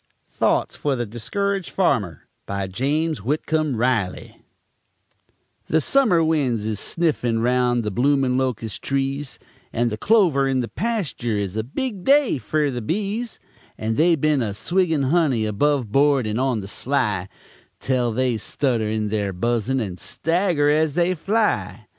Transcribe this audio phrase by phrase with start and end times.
[0.29, 4.41] THOUGHTS FER THE DISCURAGED FARMER BY JAMES WHITCOMB RILEY
[5.67, 9.37] The summer winds is sniffin' round the bloomin' locus' trees;
[9.71, 13.39] And the clover in the pastur is a big day fer the bees,
[13.77, 17.27] And they been a swiggin' honey, above board and on the sly,
[17.79, 21.85] Tel they stutter in theyr buzzin' and stagger as they fly.